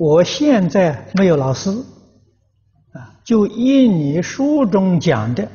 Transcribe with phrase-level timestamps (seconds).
[0.00, 1.68] 我现在没有老师，
[2.94, 5.46] 啊，就依你书中讲的，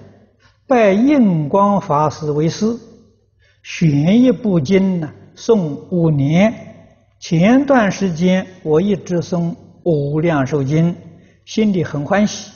[0.67, 2.77] 拜印光法师为师，
[3.63, 6.53] 选一部经呢，诵五年。
[7.19, 9.49] 前段时间我一直诵
[9.83, 10.93] 《无量寿经》，
[11.45, 12.51] 心里很欢喜。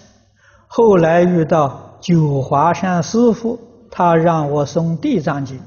[0.67, 3.59] 后来遇到九华山师父，
[3.89, 5.57] 他让我诵《地藏经》，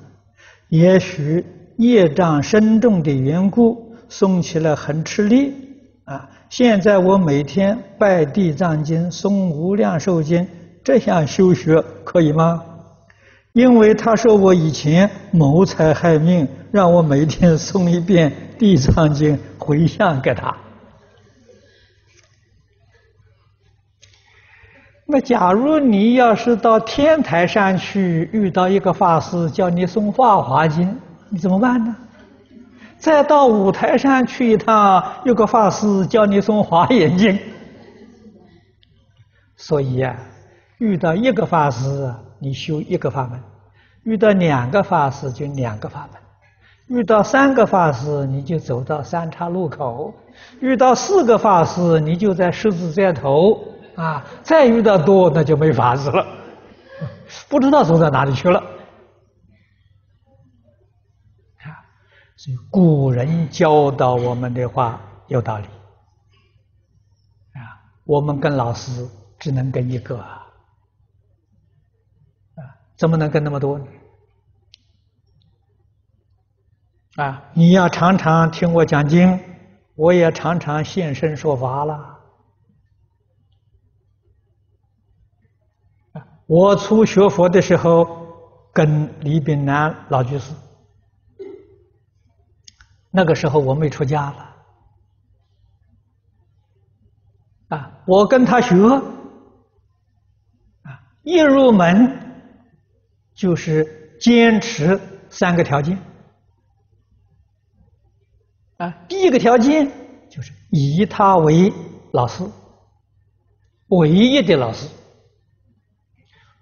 [0.68, 1.44] 也许
[1.78, 5.52] 业障深重的缘故，诵起来很吃力
[6.12, 6.28] 啊。
[6.50, 10.42] 现在我每天拜《地藏经》，诵《无量寿经》，
[10.84, 12.62] 这项修学可以吗？
[13.52, 20.54] 因为他说我以前谋财害命，让我每天诵一遍《地藏经》回向给他。
[25.04, 30.88] 那假如你要是到天台山去遇到一个法师叫你诵《法华经》，
[31.28, 31.94] 你怎么办呢？
[33.02, 37.32] 再到五台山去一趟，有个法师叫你诵《华严经》。
[39.56, 40.16] 所以呀，
[40.78, 43.40] 遇到一个法师，你修一个法门；
[44.04, 50.14] 遇到两个法师，就两个法门；遇到三个法师，你就走到三岔路口；
[50.60, 53.58] 遇到四个法师，你就在十字街头。
[53.96, 56.24] 啊，再遇到多那就没法子了，
[57.48, 58.62] 不知道走到哪里去了。
[62.42, 65.66] 所以古人教导我们的话有道理。
[67.54, 70.42] 啊，我们跟老师只能跟一个啊，
[72.96, 73.86] 怎么能跟那么多呢？
[77.14, 79.38] 啊，你要常常听我讲经，
[79.94, 82.18] 我也常常现身说法了。
[86.46, 88.04] 我初学佛的时候，
[88.72, 90.52] 跟李炳南老居士，
[93.14, 94.56] 那个时候我没出家了，
[97.76, 98.74] 啊，我跟他学，
[100.82, 102.18] 啊，一入门
[103.34, 105.98] 就是坚持三个条件，
[108.78, 109.90] 啊，第一个条件
[110.30, 111.70] 就是以他为
[112.12, 112.42] 老师，
[113.88, 114.88] 唯一的老师。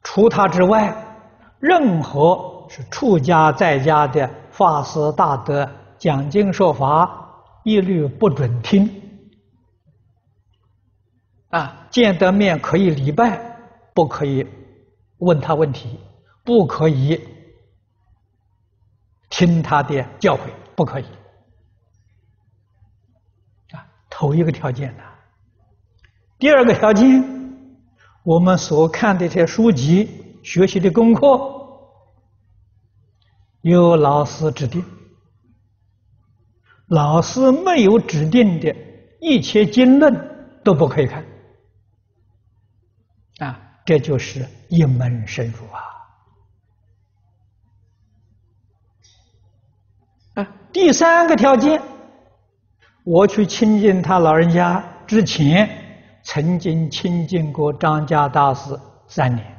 [0.03, 0.93] 除他之外，
[1.61, 8.91] 任何是出家在家的法师大德讲经说法，一律不准听。
[11.51, 13.39] 啊，见得面可以礼拜，
[13.95, 14.45] 不可以
[15.19, 16.01] 问他问题，
[16.43, 17.21] 不可以
[19.29, 20.41] 听他的教诲，
[20.75, 21.05] 不可以。
[23.73, 25.05] 啊，头一个条件呐。
[26.39, 27.39] 第二个条件。
[28.23, 30.07] 我们所看的这些书籍、
[30.43, 31.25] 学习的功课，
[33.63, 34.85] 由老师指定。
[36.91, 38.75] 老师没有指定的
[39.21, 40.13] 一切经论
[40.65, 41.25] 都不可以看。
[43.39, 45.81] 啊，这就是一门深入啊！
[50.43, 51.81] 啊，第三个条件，
[53.05, 55.77] 我去亲近他老人家之前。
[56.23, 58.79] 曾经亲近过张家大师
[59.09, 59.57] 三年，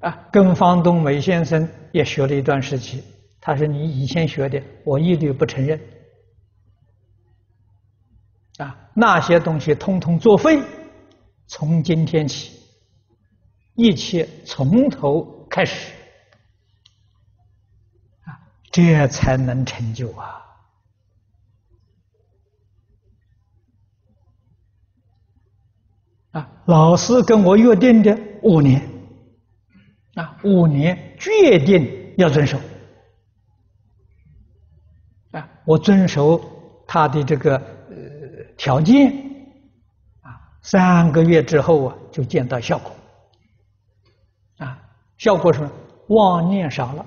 [0.00, 3.04] 啊，跟方东美先生也学了一段时期。
[3.46, 5.78] 他说：“你以前学的，我一律不承认。
[8.56, 10.58] 啊，那些东西通通作废。
[11.46, 12.58] 从今天起，
[13.74, 15.92] 一切从头开始，
[18.22, 18.32] 啊，
[18.72, 20.40] 这才能成就啊。”
[26.32, 28.80] 啊，老师跟我约定的五年，
[30.14, 32.58] 啊，五年决定要遵守，
[35.34, 36.40] 啊，我遵守
[36.86, 39.10] 他的这个呃条件，
[40.22, 40.30] 啊，
[40.62, 42.92] 三个月之后啊就见到效果，
[44.58, 44.78] 啊，
[45.18, 45.70] 效果是什么？
[46.08, 47.06] 妄念少了，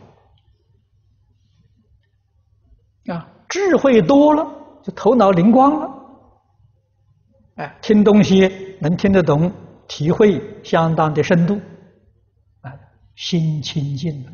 [3.14, 4.46] 啊，智慧多了，
[4.84, 5.94] 就头脑灵光了。
[7.56, 9.52] 哎，听东西能听得懂，
[9.88, 11.62] 体会相当的深度，
[12.62, 12.74] 啊，
[13.16, 14.32] 心清净了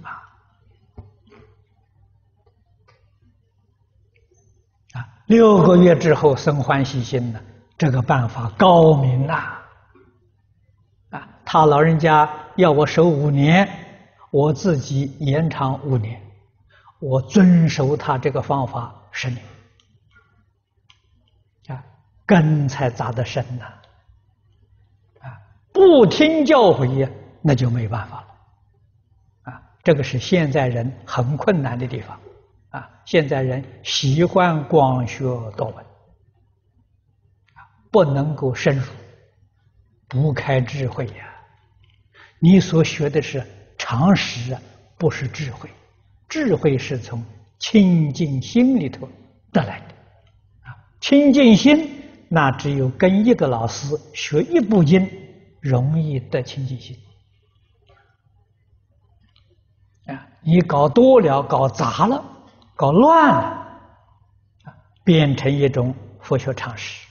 [5.26, 7.42] 六个月之后生欢喜心了，
[7.78, 9.58] 这个办法高明呐，
[11.12, 13.68] 啊，他老人家要我守五年，
[14.32, 16.22] 我自己延长五年，
[17.00, 19.42] 我遵守他这个方法十年。
[21.70, 21.84] 啊
[22.26, 23.66] 根才扎得深呐，
[25.20, 25.28] 啊，
[25.74, 27.10] 不听教诲呀，
[27.42, 32.18] 那就没办法了，啊，这个是现在人很困难的地方，
[32.74, 35.24] 啊，现在人喜欢广学
[35.56, 35.86] 多闻，
[37.92, 38.86] 不能够深入，
[40.08, 41.30] 不开智慧呀。
[42.40, 43.46] 你所学的是
[43.78, 44.62] 常识啊，
[44.98, 45.70] 不是智慧。
[46.28, 47.24] 智慧是从
[47.60, 49.08] 清净心里头
[49.52, 49.86] 得来的
[50.64, 50.74] 啊。
[51.00, 55.08] 清净心，那只有跟一个老师学一部经，
[55.62, 56.98] 容易得清净心
[60.08, 60.28] 啊。
[60.42, 62.33] 你搞多了，搞杂了，
[62.76, 63.42] 搞乱了
[64.64, 64.74] 啊，
[65.04, 67.08] 变成一种佛学常识。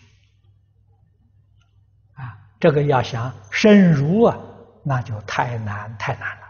[2.15, 4.37] 啊这个要想深入啊，
[4.83, 6.42] 那就太难太难了。